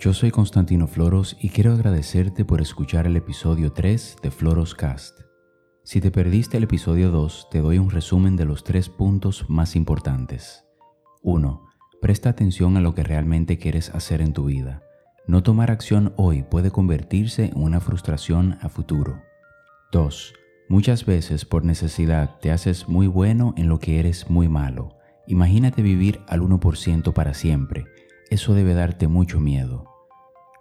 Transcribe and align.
Yo 0.00 0.14
soy 0.14 0.30
Constantino 0.30 0.86
Floros 0.86 1.36
y 1.40 1.48
quiero 1.48 1.72
agradecerte 1.72 2.44
por 2.44 2.60
escuchar 2.60 3.08
el 3.08 3.16
episodio 3.16 3.72
3 3.72 4.18
de 4.22 4.30
Floros 4.30 4.76
Cast. 4.76 5.22
Si 5.82 6.00
te 6.00 6.12
perdiste 6.12 6.56
el 6.56 6.62
episodio 6.62 7.10
2, 7.10 7.48
te 7.50 7.58
doy 7.58 7.78
un 7.78 7.90
resumen 7.90 8.36
de 8.36 8.44
los 8.44 8.62
tres 8.62 8.88
puntos 8.88 9.46
más 9.48 9.74
importantes. 9.74 10.64
1. 11.22 11.66
Presta 12.00 12.28
atención 12.28 12.76
a 12.76 12.80
lo 12.80 12.94
que 12.94 13.02
realmente 13.02 13.58
quieres 13.58 13.90
hacer 13.90 14.20
en 14.20 14.32
tu 14.34 14.44
vida. 14.44 14.84
No 15.26 15.42
tomar 15.42 15.72
acción 15.72 16.14
hoy 16.16 16.44
puede 16.44 16.70
convertirse 16.70 17.46
en 17.46 17.60
una 17.60 17.80
frustración 17.80 18.56
a 18.62 18.68
futuro. 18.68 19.20
2. 19.90 20.32
Muchas 20.68 21.06
veces 21.06 21.44
por 21.44 21.64
necesidad 21.64 22.38
te 22.38 22.52
haces 22.52 22.88
muy 22.88 23.08
bueno 23.08 23.52
en 23.56 23.68
lo 23.68 23.80
que 23.80 23.98
eres 23.98 24.30
muy 24.30 24.48
malo. 24.48 24.96
Imagínate 25.26 25.82
vivir 25.82 26.20
al 26.28 26.42
1% 26.42 27.12
para 27.12 27.34
siempre. 27.34 27.86
Eso 28.30 28.54
debe 28.54 28.74
darte 28.74 29.08
mucho 29.08 29.40
miedo. 29.40 29.87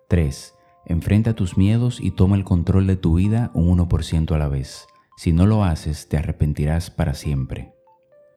3. 0.08 0.56
Enfrenta 0.86 1.34
tus 1.34 1.58
miedos 1.58 2.00
y 2.00 2.12
toma 2.12 2.38
el 2.38 2.46
control 2.46 2.88
de 2.88 2.96
tu 2.96 3.16
vida 3.16 3.52
un 3.54 3.78
1% 3.78 4.34
a 4.34 4.38
la 4.38 4.48
vez. 4.48 4.88
Si 5.18 5.34
no 5.34 5.46
lo 5.46 5.64
haces, 5.66 6.08
te 6.08 6.18
arrepentirás 6.18 6.90
para 6.90 7.14
siempre. 7.14 7.74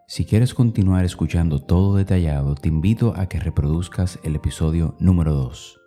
Si 0.09 0.25
quieres 0.25 0.55
continuar 0.55 1.05
escuchando 1.05 1.61
todo 1.63 1.95
detallado, 1.95 2.57
te 2.57 2.69
invito 2.69 3.15
a 3.17 3.27
que 3.27 3.39
reproduzcas 3.39 4.19
el 4.25 4.35
episodio 4.35 4.97
número 4.99 5.35
2. 5.35 5.80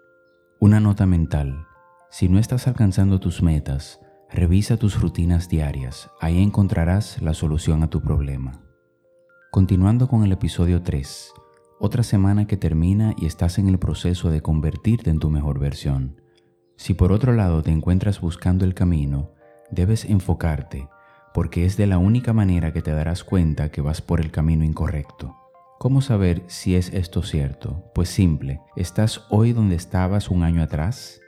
Una 0.62 0.80
nota 0.80 1.05
mental. 1.05 1.67
Si 2.09 2.29
no 2.29 2.40
estás 2.40 2.68
alcanzando 2.68 3.20
tus 3.20 3.41
metas, 3.41 3.99
revisa 4.29 4.77
tus 4.77 5.02
rutinas 5.02 5.49
diarias. 5.49 6.09
Ahí 6.21 6.41
encontrarás 6.41 7.21
la 7.21 7.34
solución 7.34 7.84
a 7.84 7.90
tu 7.90 8.02
problema. 8.02 8.62
Continuando 9.52 10.07
con 10.07 10.23
el 10.23 10.31
episodio 10.31 10.81
3. 10.81 11.34
Otra 11.85 12.03
semana 12.03 12.47
que 12.47 12.55
termina 12.55 13.13
y 13.17 13.25
estás 13.25 13.59
en 13.59 13.67
el 13.67 13.77
proceso 13.77 14.29
de 14.29 14.39
convertirte 14.39 15.09
en 15.09 15.19
tu 15.19 15.29
mejor 15.29 15.59
versión. 15.59 16.15
Si 16.77 16.93
por 16.93 17.11
otro 17.11 17.33
lado 17.33 17.61
te 17.61 17.71
encuentras 17.71 18.21
buscando 18.21 18.63
el 18.63 18.73
camino, 18.73 19.31
debes 19.70 20.05
enfocarte, 20.05 20.87
porque 21.34 21.65
es 21.65 21.75
de 21.75 21.85
la 21.85 21.98
única 21.98 22.31
manera 22.31 22.71
que 22.71 22.81
te 22.81 22.93
darás 22.93 23.25
cuenta 23.25 23.67
que 23.67 23.81
vas 23.81 24.01
por 24.01 24.21
el 24.21 24.31
camino 24.31 24.63
incorrecto. 24.63 25.35
¿Cómo 25.77 25.99
saber 25.99 26.43
si 26.48 26.77
es 26.77 26.87
esto 26.93 27.21
cierto? 27.21 27.84
Pues 27.93 28.07
simple, 28.07 28.62
¿estás 28.77 29.25
hoy 29.29 29.51
donde 29.51 29.75
estabas 29.75 30.29
un 30.29 30.43
año 30.43 30.63
atrás? 30.63 31.20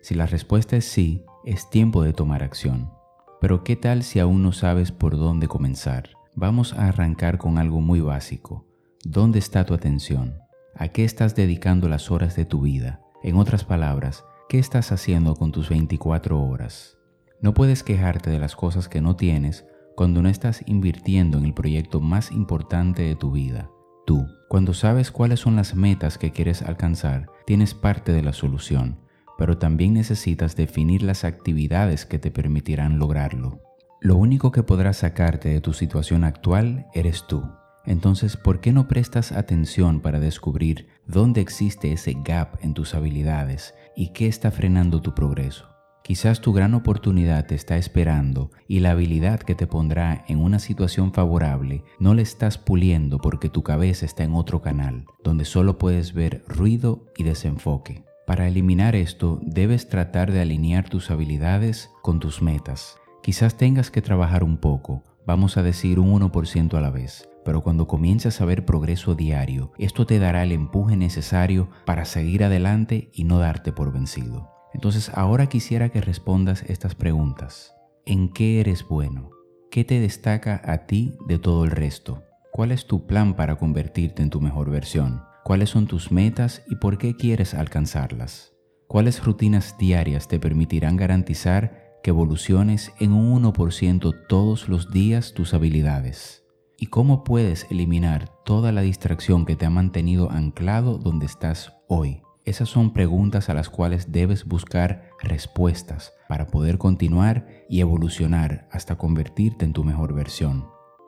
Si 0.00 0.14
la 0.14 0.26
respuesta 0.26 0.76
es 0.76 0.84
sí, 0.84 1.24
es 1.44 1.68
tiempo 1.70 2.04
de 2.04 2.12
tomar 2.12 2.44
acción. 2.44 2.92
Pero 3.40 3.64
¿qué 3.64 3.74
tal 3.74 4.04
si 4.04 4.20
aún 4.20 4.44
no 4.44 4.52
sabes 4.52 4.92
por 4.92 5.16
dónde 5.16 5.48
comenzar? 5.48 6.10
Vamos 6.36 6.72
a 6.72 6.86
arrancar 6.86 7.36
con 7.36 7.58
algo 7.58 7.80
muy 7.80 7.98
básico. 7.98 8.64
¿Dónde 9.06 9.38
está 9.38 9.66
tu 9.66 9.74
atención? 9.74 10.38
¿A 10.74 10.88
qué 10.88 11.04
estás 11.04 11.34
dedicando 11.34 11.90
las 11.90 12.10
horas 12.10 12.36
de 12.36 12.46
tu 12.46 12.62
vida? 12.62 13.02
En 13.22 13.36
otras 13.36 13.62
palabras, 13.62 14.24
¿qué 14.48 14.58
estás 14.58 14.92
haciendo 14.92 15.34
con 15.34 15.52
tus 15.52 15.68
24 15.68 16.42
horas? 16.42 16.96
No 17.42 17.52
puedes 17.52 17.82
quejarte 17.82 18.30
de 18.30 18.38
las 18.38 18.56
cosas 18.56 18.88
que 18.88 19.02
no 19.02 19.14
tienes 19.14 19.66
cuando 19.94 20.22
no 20.22 20.30
estás 20.30 20.62
invirtiendo 20.66 21.36
en 21.36 21.44
el 21.44 21.52
proyecto 21.52 22.00
más 22.00 22.32
importante 22.32 23.02
de 23.02 23.14
tu 23.14 23.30
vida, 23.30 23.68
tú. 24.06 24.26
Cuando 24.48 24.72
sabes 24.72 25.10
cuáles 25.10 25.40
son 25.40 25.54
las 25.56 25.74
metas 25.74 26.16
que 26.16 26.32
quieres 26.32 26.62
alcanzar, 26.62 27.26
tienes 27.44 27.74
parte 27.74 28.10
de 28.10 28.22
la 28.22 28.32
solución, 28.32 29.00
pero 29.36 29.58
también 29.58 29.92
necesitas 29.92 30.56
definir 30.56 31.02
las 31.02 31.24
actividades 31.24 32.06
que 32.06 32.18
te 32.18 32.30
permitirán 32.30 32.98
lograrlo. 32.98 33.60
Lo 34.00 34.16
único 34.16 34.50
que 34.50 34.62
podrá 34.62 34.94
sacarte 34.94 35.50
de 35.50 35.60
tu 35.60 35.74
situación 35.74 36.24
actual 36.24 36.86
eres 36.94 37.26
tú. 37.26 37.42
Entonces, 37.86 38.36
¿por 38.36 38.60
qué 38.60 38.72
no 38.72 38.88
prestas 38.88 39.32
atención 39.32 40.00
para 40.00 40.20
descubrir 40.20 40.88
dónde 41.06 41.40
existe 41.40 41.92
ese 41.92 42.16
gap 42.24 42.58
en 42.62 42.74
tus 42.74 42.94
habilidades 42.94 43.74
y 43.94 44.08
qué 44.08 44.26
está 44.26 44.50
frenando 44.50 45.02
tu 45.02 45.14
progreso? 45.14 45.68
Quizás 46.02 46.42
tu 46.42 46.52
gran 46.52 46.74
oportunidad 46.74 47.46
te 47.46 47.54
está 47.54 47.78
esperando 47.78 48.50
y 48.68 48.80
la 48.80 48.90
habilidad 48.90 49.40
que 49.40 49.54
te 49.54 49.66
pondrá 49.66 50.24
en 50.28 50.38
una 50.38 50.58
situación 50.58 51.14
favorable 51.14 51.82
no 51.98 52.12
le 52.12 52.20
estás 52.20 52.58
puliendo 52.58 53.18
porque 53.18 53.48
tu 53.48 53.62
cabeza 53.62 54.04
está 54.04 54.22
en 54.22 54.34
otro 54.34 54.60
canal, 54.60 55.06
donde 55.22 55.46
solo 55.46 55.78
puedes 55.78 56.12
ver 56.12 56.44
ruido 56.46 57.06
y 57.16 57.24
desenfoque. 57.24 58.04
Para 58.26 58.48
eliminar 58.48 58.96
esto, 58.96 59.40
debes 59.42 59.88
tratar 59.88 60.30
de 60.30 60.42
alinear 60.42 60.88
tus 60.90 61.10
habilidades 61.10 61.90
con 62.02 62.20
tus 62.20 62.42
metas. 62.42 62.96
Quizás 63.22 63.56
tengas 63.56 63.90
que 63.90 64.02
trabajar 64.02 64.44
un 64.44 64.58
poco, 64.58 65.02
vamos 65.26 65.56
a 65.56 65.62
decir 65.62 65.98
un 65.98 66.20
1% 66.20 66.74
a 66.74 66.80
la 66.82 66.90
vez, 66.90 67.28
pero 67.44 67.62
cuando 67.62 67.86
comiences 67.86 68.40
a 68.40 68.44
ver 68.44 68.64
progreso 68.64 69.14
diario, 69.14 69.72
esto 69.78 70.06
te 70.06 70.18
dará 70.18 70.42
el 70.42 70.52
empuje 70.52 70.96
necesario 70.96 71.68
para 71.84 72.04
seguir 72.04 72.44
adelante 72.44 73.10
y 73.12 73.24
no 73.24 73.38
darte 73.38 73.72
por 73.72 73.92
vencido. 73.92 74.50
Entonces 74.72 75.10
ahora 75.14 75.48
quisiera 75.48 75.88
que 75.90 76.00
respondas 76.00 76.62
estas 76.68 76.94
preguntas. 76.94 77.74
¿En 78.06 78.28
qué 78.28 78.60
eres 78.60 78.86
bueno? 78.88 79.30
¿Qué 79.70 79.84
te 79.84 80.00
destaca 80.00 80.60
a 80.64 80.86
ti 80.86 81.16
de 81.26 81.38
todo 81.38 81.64
el 81.64 81.70
resto? 81.70 82.24
¿Cuál 82.52 82.72
es 82.72 82.86
tu 82.86 83.06
plan 83.06 83.34
para 83.34 83.56
convertirte 83.56 84.22
en 84.22 84.30
tu 84.30 84.40
mejor 84.40 84.70
versión? 84.70 85.22
¿Cuáles 85.44 85.70
son 85.70 85.86
tus 85.86 86.10
metas 86.10 86.62
y 86.68 86.76
por 86.76 86.98
qué 86.98 87.16
quieres 87.16 87.54
alcanzarlas? 87.54 88.52
¿Cuáles 88.86 89.24
rutinas 89.24 89.76
diarias 89.78 90.28
te 90.28 90.38
permitirán 90.38 90.96
garantizar 90.96 91.84
que 92.04 92.10
evoluciones 92.10 92.92
en 93.00 93.12
un 93.12 93.42
1% 93.42 94.26
todos 94.28 94.68
los 94.68 94.90
días 94.90 95.32
tus 95.32 95.54
habilidades. 95.54 96.43
¿Y 96.78 96.86
cómo 96.86 97.22
puedes 97.22 97.66
eliminar 97.70 98.30
toda 98.44 98.72
la 98.72 98.80
distracción 98.80 99.46
que 99.46 99.56
te 99.56 99.64
ha 99.64 99.70
mantenido 99.70 100.30
anclado 100.30 100.98
donde 100.98 101.26
estás 101.26 101.72
hoy? 101.88 102.22
Esas 102.44 102.68
son 102.68 102.92
preguntas 102.92 103.48
a 103.48 103.54
las 103.54 103.70
cuales 103.70 104.12
debes 104.12 104.44
buscar 104.44 105.10
respuestas 105.22 106.12
para 106.28 106.48
poder 106.48 106.76
continuar 106.76 107.46
y 107.70 107.80
evolucionar 107.80 108.68
hasta 108.70 108.96
convertirte 108.96 109.64
en 109.64 109.72
tu 109.72 109.84
mejor 109.84 110.14
versión. 110.14 110.66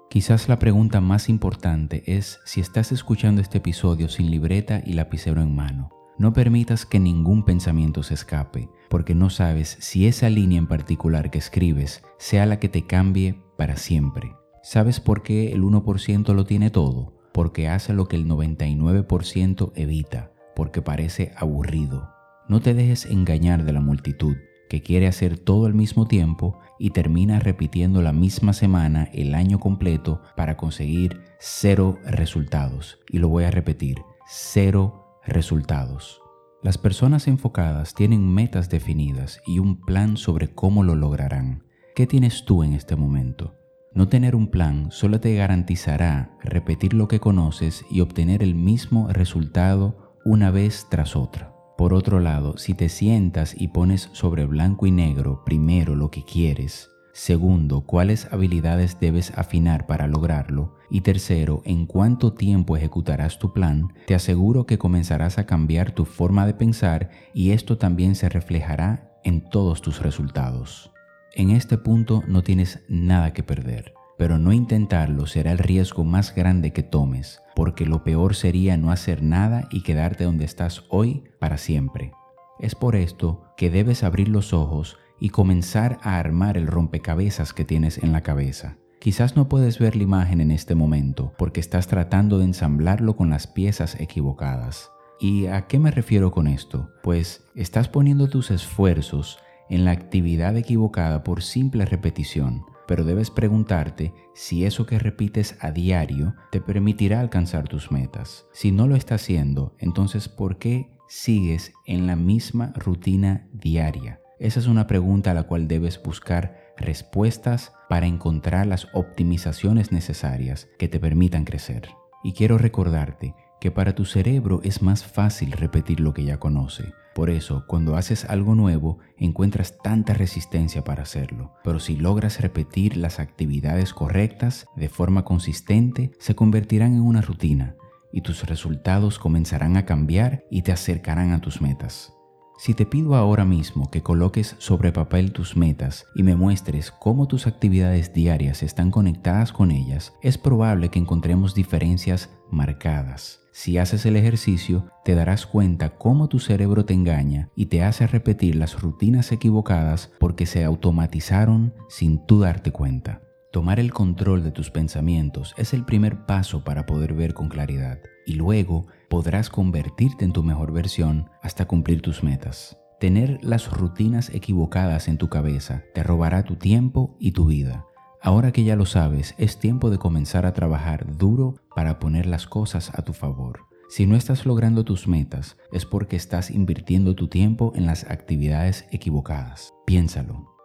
Quizás 0.09 0.49
la 0.49 0.59
pregunta 0.59 1.01
más 1.01 1.29
importante 1.29 2.03
es 2.07 2.39
si 2.47 2.61
estás 2.61 2.93
escuchando 2.93 3.43
este 3.43 3.59
episodio 3.59 4.09
sin 4.09 4.31
libreta 4.31 4.83
y 4.87 4.95
lapicero 4.95 5.43
en 5.43 5.55
mano. 5.55 5.91
No 6.17 6.33
permitas 6.33 6.87
que 6.87 6.99
ningún 6.99 7.45
pensamiento 7.45 8.03
se 8.03 8.15
escape, 8.15 8.71
porque 8.89 9.15
no 9.15 9.29
sabes 9.29 9.77
si 9.81 10.07
esa 10.07 10.31
línea 10.31 10.59
en 10.59 10.69
particular 10.69 11.31
que 11.31 11.39
escribes 11.39 12.03
sea 12.19 12.47
la 12.47 12.59
que 12.59 12.71
te 12.71 12.87
cambie 12.87 13.43
para 13.59 13.77
siempre. 13.77 14.33
¿Sabes 14.69 14.99
por 14.99 15.23
qué 15.23 15.53
el 15.53 15.63
1% 15.63 16.35
lo 16.35 16.45
tiene 16.45 16.71
todo? 16.71 17.13
Porque 17.33 17.69
hace 17.69 17.93
lo 17.93 18.09
que 18.09 18.17
el 18.17 18.27
99% 18.27 19.71
evita, 19.77 20.33
porque 20.57 20.83
parece 20.83 21.31
aburrido. 21.37 22.11
No 22.49 22.61
te 22.61 22.75
dejes 22.75 23.07
engañar 23.07 23.65
de 23.65 23.73
la 23.73 23.81
multitud 23.81 24.35
que 24.69 24.83
quiere 24.83 25.07
hacer 25.07 25.39
todo 25.39 25.67
al 25.67 25.75
mismo 25.75 26.09
tiempo 26.09 26.59
y 26.81 26.91
termina 26.91 27.39
repitiendo 27.39 28.03
la 28.03 28.13
misma 28.13 28.53
semana 28.53 29.09
el 29.13 29.37
año 29.37 29.61
completo 29.61 30.21
para 30.35 30.57
conseguir 30.57 31.21
cero 31.39 32.01
resultados. 32.05 32.99
Y 33.09 33.19
lo 33.19 33.29
voy 33.29 33.45
a 33.45 33.53
repetir, 33.53 34.03
cero 34.27 35.21
resultados. 35.25 36.21
Las 36.65 36.77
personas 36.77 37.29
enfocadas 37.29 37.95
tienen 37.95 38.35
metas 38.35 38.69
definidas 38.69 39.41
y 39.47 39.61
un 39.61 39.81
plan 39.81 40.17
sobre 40.17 40.49
cómo 40.49 40.83
lo 40.83 40.97
lograrán. 40.97 41.63
¿Qué 41.95 42.09
tienes 42.09 42.45
tú 42.45 42.65
en 42.65 42.73
este 42.73 42.97
momento? 42.97 43.55
No 43.97 44.09
tener 44.09 44.37
un 44.37 44.49
plan 44.49 44.89
solo 44.91 45.21
te 45.21 45.35
garantizará 45.35 46.37
repetir 46.43 46.93
lo 46.93 47.09
que 47.09 47.19
conoces 47.19 47.83
y 47.91 48.03
obtener 48.03 48.43
el 48.43 48.55
mismo 48.55 49.09
resultado 49.09 50.15
una 50.23 50.51
vez 50.51 50.87
tras 50.91 51.17
otra. 51.17 51.55
Por 51.79 51.95
otro 51.95 52.21
lado, 52.21 52.59
si 52.59 52.75
te 52.75 52.91
sientas 52.91 53.55
y 53.59 53.69
pones 53.69 54.11
sobre 54.13 54.45
blanco 54.45 54.87
y 54.87 54.91
negro 54.91 55.43
primero 55.47 55.97
lo 55.97 56.11
que 56.11 56.25
quieres, 56.25 56.91
Segundo, 57.15 57.87
cuáles 57.87 58.31
habilidades 58.31 59.01
debes 59.01 59.33
afinar 59.39 59.87
para 59.87 60.07
lograrlo. 60.07 60.75
Y 60.91 61.01
tercero, 61.01 61.63
en 61.65 61.87
cuánto 61.87 62.35
tiempo 62.35 62.77
ejecutarás 62.77 63.39
tu 63.39 63.55
plan, 63.55 63.95
te 64.07 64.15
aseguro 64.15 64.67
que 64.67 64.77
comenzarás 64.77 65.39
a 65.39 65.47
cambiar 65.47 65.93
tu 65.93 66.05
forma 66.05 66.45
de 66.45 66.53
pensar 66.53 67.09
y 67.33 67.53
esto 67.53 67.79
también 67.79 68.17
se 68.17 68.29
reflejará 68.29 69.19
en 69.25 69.49
todos 69.49 69.81
tus 69.81 70.03
resultados. 70.03 70.93
En 71.39 71.51
este 71.51 71.77
punto 71.77 72.25
no 72.27 72.43
tienes 72.43 72.83
nada 72.89 73.35
que 73.35 73.43
perder, 73.43 73.93
pero 74.17 74.39
no 74.39 74.55
intentarlo 74.55 75.27
será 75.27 75.53
el 75.53 75.59
riesgo 75.59 76.03
más 76.03 76.35
grande 76.35 76.73
que 76.73 76.83
tomes, 76.83 77.43
porque 77.55 77.85
lo 77.85 78.05
peor 78.05 78.35
sería 78.35 78.79
no 78.79 78.91
hacer 78.91 79.23
nada 79.23 79.69
y 79.71 79.83
quedarte 79.83 80.25
donde 80.25 80.47
estás 80.47 80.85
hoy 80.89 81.25
para 81.39 81.59
siempre. 81.59 82.15
Es 82.59 82.75
por 82.75 82.97
esto 82.97 83.53
que 83.59 83.69
debes 83.69 84.03
abrir 84.03 84.29
los 84.29 84.55
ojos 84.55 84.97
y 85.21 85.29
comenzar 85.29 85.99
a 86.01 86.19
armar 86.19 86.57
el 86.57 86.67
rompecabezas 86.69 87.53
que 87.53 87.67
tienes 87.67 87.99
en 87.99 88.13
la 88.13 88.23
cabeza. 88.23 88.79
Quizás 88.99 89.37
no 89.37 89.47
puedes 89.47 89.79
ver 89.79 89.95
la 89.95 90.05
imagen 90.05 90.41
en 90.41 90.51
este 90.51 90.75
momento 90.75 91.35
porque 91.37 91.61
estás 91.61 91.87
tratando 91.87 92.39
de 92.39 92.47
ensamblarlo 92.47 93.15
con 93.15 93.29
las 93.29 93.47
piezas 93.47 94.01
equivocadas. 94.01 94.91
¿Y 95.21 95.49
a 95.49 95.67
qué 95.67 95.79
me 95.79 95.91
refiero 95.91 96.31
con 96.31 96.47
esto? 96.47 96.89
Pues 97.03 97.45
estás 97.55 97.91
poniendo 97.91 98.29
tus 98.29 98.51
esfuerzos 98.51 99.39
en 99.69 99.85
la 99.85 99.93
actividad 99.93 100.57
equivocada 100.57 101.25
por 101.25 101.43
simple 101.43 101.85
repetición, 101.85 102.65
pero 102.87 103.05
debes 103.05 103.31
preguntarte 103.31 104.13
si 104.35 104.65
eso 104.65 104.87
que 104.87 104.99
repites 104.99 105.57
a 105.61 105.71
diario 105.71 106.35
te 106.51 106.61
permitirá 106.61 107.21
alcanzar 107.21 107.69
tus 107.69 107.91
metas. 107.91 108.47
Si 108.53 108.73
no 108.73 108.87
lo 108.87 108.97
está 108.97 109.17
haciendo, 109.17 109.75
entonces 109.79 110.29
¿por 110.29 110.59
qué 110.59 110.97
sigues 111.09 111.73
en 111.85 112.07
la 112.07 112.17
misma 112.17 112.73
rutina 112.77 113.49
diaria? 113.53 114.21
Esa 114.39 114.61
es 114.61 114.67
una 114.67 114.87
pregunta 114.87 115.31
a 115.31 115.35
la 115.35 115.45
cual 115.45 115.67
debes 115.67 116.03
buscar 116.03 116.75
respuestas 116.77 117.73
para 117.89 118.07
encontrar 118.07 118.67
las 118.67 118.89
optimizaciones 118.93 119.93
necesarias 119.93 120.69
que 120.79 120.89
te 120.89 121.01
permitan 121.01 121.45
crecer. 121.45 121.89
Y 122.23 122.33
quiero 122.33 122.59
recordarte 122.59 123.35
que 123.67 123.73
para 123.73 123.97
tu 123.97 124.05
cerebro 124.05 124.61
es 124.63 124.81
más 124.81 125.05
fácil 125.05 125.51
repetir 125.51 125.99
lo 125.99 126.15
que 126.15 126.23
ya 126.23 126.39
conoce. 126.39 126.93
Por 127.17 127.31
eso, 127.31 127.65
cuando 127.67 127.97
haces 127.97 128.25
algo 128.25 128.55
nuevo, 128.55 129.01
encuentras 129.19 129.79
tanta 129.83 130.15
resistencia 130.15 130.85
para 130.85 131.03
hacerlo. 131.03 131.53
Pero 131.65 131.81
si 131.81 131.97
logras 131.97 132.41
repetir 132.41 132.97
las 132.97 133.19
actividades 133.19 133.93
correctas 133.93 134.67
de 134.77 134.89
forma 134.89 135.25
consistente, 135.25 136.13
se 136.21 136.37
convertirán 136.37 136.95
en 136.95 137.01
una 137.01 137.23
rutina 137.23 137.75
y 138.13 138.21
tus 138.21 138.47
resultados 138.47 139.19
comenzarán 139.19 139.77
a 139.77 139.85
cambiar 139.85 140.45
y 140.49 140.63
te 140.63 140.71
acercarán 140.71 141.33
a 141.33 141.41
tus 141.41 141.61
metas. 141.61 142.13
Si 142.59 142.73
te 142.73 142.87
pido 142.87 143.17
ahora 143.17 143.45
mismo 143.45 143.91
que 143.91 144.05
coloques 144.05 144.55
sobre 144.59 144.93
papel 144.93 145.33
tus 145.33 145.57
metas 145.57 146.07
y 146.15 146.23
me 146.23 146.37
muestres 146.37 146.93
cómo 146.93 147.27
tus 147.27 147.49
actividades 147.49 148.15
diarias 148.15 148.63
están 148.63 148.93
conectadas 148.93 149.53
con 149.53 149.73
ellas, 149.73 150.13
es 150.23 150.39
probable 150.39 150.89
que 150.89 151.01
encontremos 151.01 151.53
diferencias 151.53 152.31
marcadas. 152.49 153.41
Si 153.59 153.79
haces 153.79 154.05
el 154.05 154.17
ejercicio, 154.17 154.85
te 155.03 155.15
darás 155.15 155.47
cuenta 155.47 155.97
cómo 155.97 156.29
tu 156.29 156.41
cerebro 156.41 156.85
te 156.85 156.93
engaña 156.93 157.49
y 157.57 157.67
te 157.67 157.83
hace 157.83 158.07
repetir 158.07 158.55
las 158.55 158.79
rutinas 158.79 159.33
equivocadas 159.33 160.13
porque 160.21 160.45
se 160.45 160.63
automatizaron 160.63 161.73
sin 161.89 162.19
tú 162.27 162.41
darte 162.41 162.71
cuenta. 162.71 163.23
Tomar 163.53 163.81
el 163.81 163.95
control 163.95 164.45
de 164.45 164.51
tus 164.51 164.71
pensamientos 164.71 165.55
es 165.57 165.73
el 165.73 165.87
primer 165.87 166.27
paso 166.27 166.65
para 166.65 166.85
poder 166.85 167.15
ver 167.15 167.33
con 167.33 167.49
claridad 167.49 167.99
y 168.27 168.35
luego 168.35 168.89
podrás 169.09 169.49
convertirte 169.49 170.27
en 170.27 170.35
tu 170.35 170.43
mejor 170.43 170.71
versión 170.71 171.31
hasta 171.41 171.65
cumplir 171.65 172.03
tus 172.03 172.23
metas. 172.23 172.77
Tener 173.01 173.43
las 173.43 173.73
rutinas 173.73 174.29
equivocadas 174.35 175.09
en 175.09 175.17
tu 175.17 175.31
cabeza 175.31 175.83
te 175.95 176.03
robará 176.03 176.43
tu 176.43 176.57
tiempo 176.57 177.17
y 177.19 177.33
tu 177.33 177.47
vida. 177.47 177.87
Ahora 178.27 178.51
que 178.51 178.65
ya 178.65 178.75
lo 178.75 178.87
sabes, 178.87 179.37
es 179.39 179.61
tiempo 179.61 179.89
de 179.89 179.99
comenzar 179.99 180.47
a 180.47 180.53
trabajar 180.53 181.17
duro 181.17 181.55
para 181.77 182.01
poner 182.01 182.27
las 182.27 182.49
cosas 182.49 182.91
a 182.93 183.03
tu 183.03 183.13
favor. 183.13 183.67
Si 183.89 184.05
no 184.05 184.17
estás 184.17 184.47
logrando 184.47 184.85
tus 184.85 185.07
metas, 185.07 185.57
es 185.71 185.87
porque 185.87 186.17
estás 186.17 186.51
invirtiendo 186.51 187.15
tu 187.15 187.29
tiempo 187.29 187.73
en 187.77 187.87
las 187.87 188.03
actividades 188.11 188.85
equivocadas. 188.91 189.73
Piénsalo. 189.87 190.56